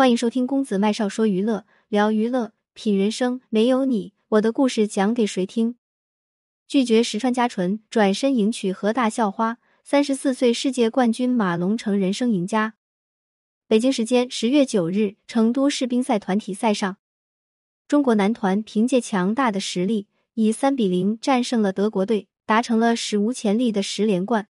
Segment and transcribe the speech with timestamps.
[0.00, 3.42] 欢迎收听公子麦少说娱乐，聊娱乐，品人生。
[3.50, 5.74] 没有你，我的故事讲给谁听？
[6.66, 9.58] 拒绝石川佳纯，转身迎娶何大校花。
[9.84, 12.76] 三十四岁世界冠军马龙成人生赢家。
[13.68, 16.96] 北京时间十月九日，成都世乒赛团体赛上，
[17.86, 24.48] 中国男团凭借强大的实力，以三比零战胜了德国队，达成了史无前例的十连冠。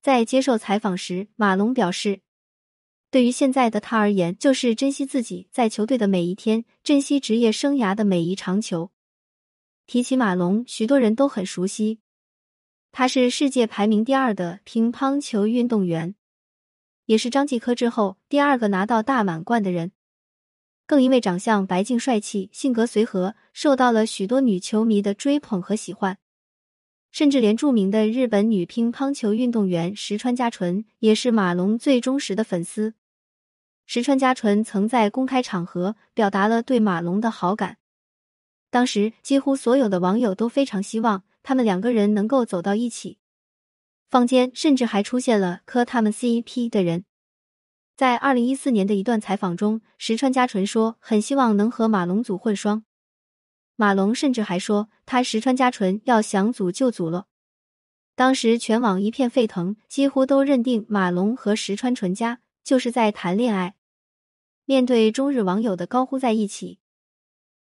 [0.00, 2.22] 在接受采访时，马龙表示。
[3.14, 8.90] 对于现在的他而言，就是珍惜自己在球队的每一天，珍惜职业生涯的每一场球。
[9.86, 12.00] 提起马龙，许多人都很熟悉，
[12.90, 16.16] 他是世界排名第二的乒乓球运动员，
[17.06, 19.92] 也是张继科之后第二个拿到大满贯的人。
[20.84, 26.18] 更因为长相白净帅气、性格随和，受到了许多女球迷的追捧和喜欢。
[27.12, 32.94] 甚至连著名的日本女乒乓球运动员石川佳纯也是马龙最忠实的粉丝。
[33.86, 37.78] 石川佳纯曾在公开场合表达了对马龙的好感，
[38.70, 43.18] 当时几乎所有的网友都非常希望他们两个人能够走到一起，
[44.08, 47.04] 坊间甚至还出现了磕他们 CP 的人。
[47.94, 52.84] 在二零一四年的一段采访中，石川佳纯说很希望能和马龙组混双，
[53.76, 57.26] 马龙甚至还说他石川佳纯要想组就组了。
[58.16, 62.40] 当时全网一片沸腾，几乎都认定马龙和石川纯家。
[62.64, 63.76] 就是在谈恋爱。
[64.64, 66.78] 面对中日网友的高呼在一起，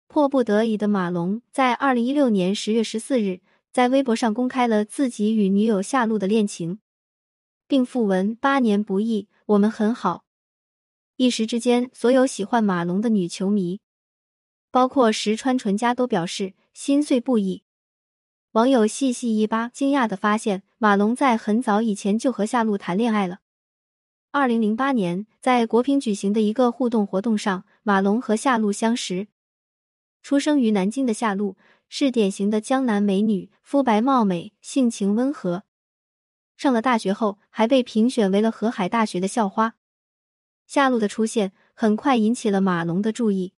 [0.08, 6.80] 迫不得已的马龙在二零一六年十月十四日在微博上公开了自己与女友夏露的恋情，
[7.68, 10.26] 并附文八年不易，我们很好。
[11.16, 13.80] 一时之间，所有喜欢马龙的女球迷，
[14.70, 17.64] 包括石川纯家都表示心碎不已。
[18.52, 23.40] 网友细细一扒，惊讶的发现马龙在很早以前就和夏露谈恋爱了。
[24.34, 29.28] 二零零八年，在国乒举行的一个互动活动上，马龙和夏露相识。
[30.24, 31.58] 出生于南京的夏露
[31.90, 35.64] 是典型的江南美女，肤白貌美，性情温和。
[36.56, 39.76] 上了大学后，还被评选为了河海大学的校花。
[40.66, 43.52] 夏露的出现很快引起了马龙的注意，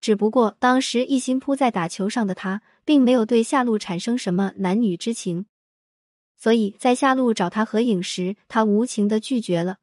[0.00, 5.46] 只不过当时一心扑在打球上的他，并没有对夏露产生什么男女之情。
[6.40, 9.76] 所以在夏露找他合影时，他无情的拒绝了。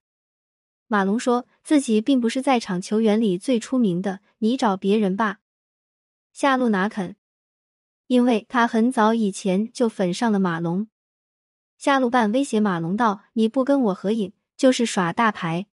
[0.87, 5.37] 马龙说自己并不是在场球员里最出名的，你找别人吧。
[6.33, 7.15] 夏露哪肯？
[8.07, 10.87] 因为他很早以前就粉上了马龙。
[11.77, 15.67] 夏露半威胁马龙道：“你不跟我合影，就是耍大牌。”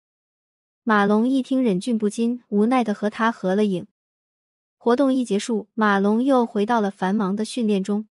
[0.83, 3.87] 马龙一听，忍俊不禁，无奈的和他合了影。
[4.77, 8.09] 活动一结束，马龙又回到了繁忙的训练中。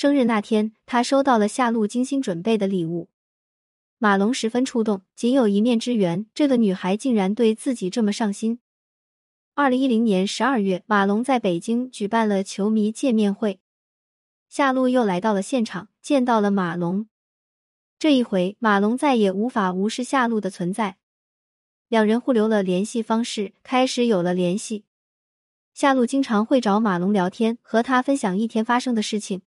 [0.00, 3.08] 生日那天，他收到了夏露精心准备的礼物，
[3.98, 5.02] 马龙十分触动。
[5.16, 8.60] 仅有一面之缘，这个女孩竟然对自己这么上心。
[9.56, 13.58] 二零一零年十二月，马龙在北京举办了球迷见面会，
[14.48, 17.08] 夏露又来到了现场，见到了马龙。
[17.98, 20.98] 这一回，马龙再也无法无视夏露的存在，
[21.88, 24.84] 两人互留了联系方式，开始有了联系。
[25.74, 29.42] 夏露经常会找马龙聊天，和他分享一天发生的事情。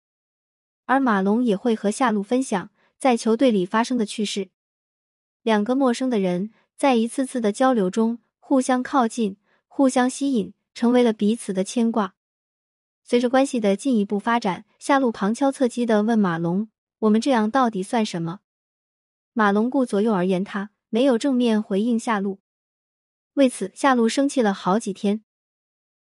[0.89, 4.49] 而马龙也会和夏露分享在球队里发生的趣事，
[5.43, 12.15] 两个陌生的人在一次次的交流中互相靠近、互相吸引，成为了彼此的牵挂。
[13.03, 16.69] 随着关系的进一步发展，夏露旁敲侧击的问马龙
[17.01, 18.39] ：“我们这样到底算什么？”
[19.33, 22.39] 马龙顾左右而言他，没有正面回应夏露。
[23.33, 25.21] 为此，夏露生气了好几天。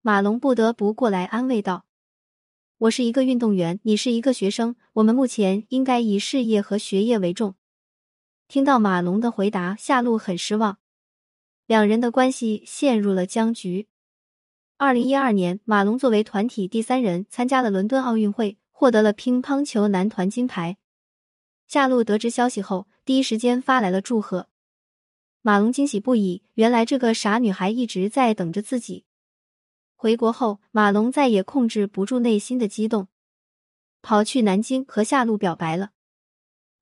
[0.03, 1.87] 马龙不得不过来安慰道。
[2.79, 7.57] 我是一个运动员，你是一个学生，我们目前应该以事业和学业为重。
[8.47, 10.79] 听到马龙的回答，夏露很失望，
[11.67, 13.89] 两人的关系陷入了僵局。
[14.77, 20.77] 二零一二年，马龙作为团体第三人参加了伦敦奥运会，获得了乒乓球男团金牌。
[21.67, 24.49] 夏露得知消息后，第一时间发来了祝贺，
[25.43, 29.05] 马龙惊喜不已，原来这个傻女孩一直在等着自己。
[30.01, 33.09] 回国后，马龙再也控制不住内心的激动，
[34.01, 35.91] 跑去南京和夏露表白了。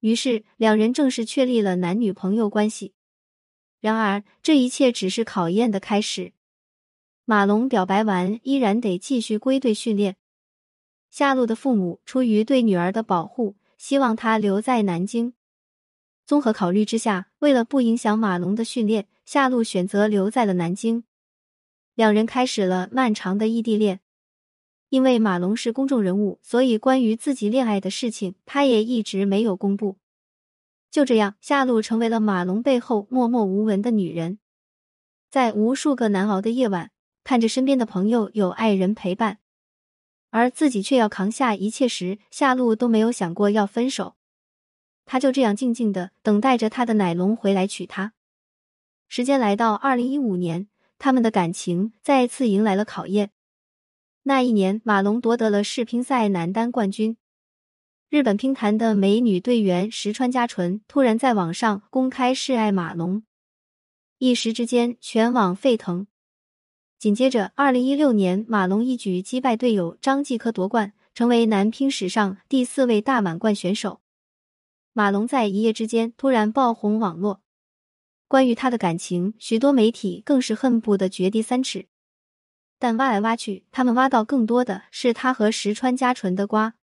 [0.00, 2.92] 于是，两人正式确立了男女朋友关系。
[3.80, 6.34] 然而，这一切只是考验的开始。
[7.24, 10.16] 马龙表白完，依然得继续归队训练。
[11.10, 15.32] 夏露的父母出于对女儿的保护，希望她留在南京。
[16.26, 21.04] 综合考虑之下，为了不影响马龙的训练，夏露选择留在了南京。
[21.96, 23.98] 两人开始了漫长的异地恋。
[24.88, 29.96] 因为马龙是公众人物，所以关于自己恋爱的事情，他也一直没有公布。
[30.92, 34.38] 就这样，夏露成为了马龙背后默默无闻的女人。
[35.28, 36.92] 在无数个难熬的夜晚，
[37.24, 39.38] 看着身边的朋友有爱人陪伴，
[40.30, 44.14] 而自己却要扛下一切时，夏露都没有想过要分手。
[45.04, 48.12] 他就这样静静的等待着他的奶龙回来娶她。
[49.08, 53.30] 时间来到二零一五年，他们的感情再次迎来了考验。
[54.22, 57.16] 那一年，马龙夺得了世乒赛男单冠军。
[58.08, 63.24] 日本乒坛的美女队员石川佳纯突然在网上公开示爱马龙，
[64.18, 66.06] 一时之间全网沸腾。
[66.98, 74.00] 紧接着，二零一六年，马龙一举击败队友张继科夺冠，成为男乒史上第四位大满贯选手。
[74.92, 77.42] 马龙在一夜之间突然爆红网络，
[78.28, 81.86] 关于他的感情，许多媒体更是恨不得掘地三尺。
[82.78, 86.74] 但挖来挖去，他们挖到更多的是他和石川佳纯的瓜。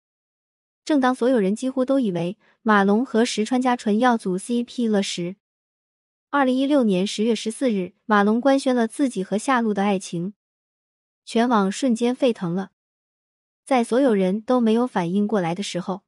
[0.85, 5.37] 正当所有人几乎都以为马龙和石川佳纯要组 CP 了时，
[6.31, 10.35] 二零一六年十月十四日，马龙官宣了自己和夏露的爱情，
[11.25, 12.71] 全网瞬间沸腾了。
[13.65, 16.03] 在所有人都没有反应过来的时候，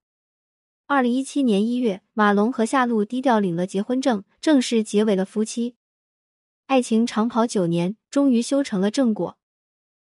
[0.87, 5.77] 二零一七年一月，马龙和夏露低调领了结婚证，正式结为了夫妻。
[6.67, 9.39] 爱情长跑九年，终于修成了正果。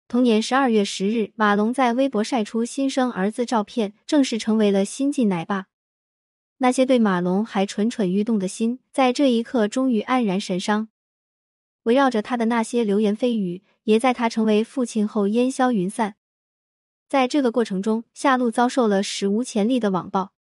[0.08, 5.66] 同年十二月十日，马龙在微博晒出新生儿子照片，正式成为了新晋奶爸。
[6.58, 10.88] 那些对马龙还蠢蠢欲动的心，在这一刻终于黯然神伤。
[11.84, 16.16] 围绕着他的那些流言蜚语，也在他成为父亲后烟消云散。
[17.08, 20.32] 在这个过程中，夏露遭受了史无前例的网暴。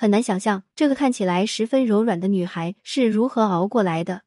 [0.00, 4.22] 很难想象，这个看起来十分柔软的女孩是如何熬过来的。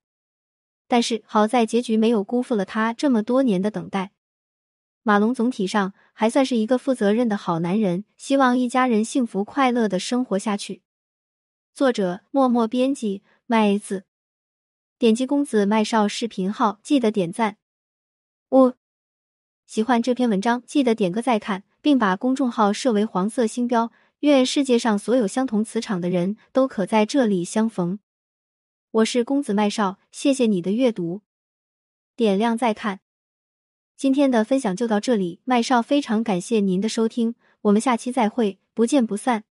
[0.90, 4.12] 但是好在结局没有辜负了她这么多年的等待。
[5.02, 10.82] 马龙总体上还算是一个负责任的好男人，希望一家人幸福快乐的生活下去。
[11.74, 14.04] 作者：默默编辑麦子。
[15.00, 17.56] 点击公子麦少视频号，记得点赞。
[18.50, 18.74] 五，
[19.66, 23.94] 喜欢这篇文章，记得点个再看，并把公众号设为黄色星标。
[24.22, 27.98] 愿世界上所有相同磁场的人都可在这里相逢。
[28.92, 31.22] 我是公子麦少，谢谢你的阅读，
[32.16, 33.00] 点亮再看。
[33.98, 39.44] 今天的分享就到这里，麦少非常感谢您的收听，我们下期再会，不见不散。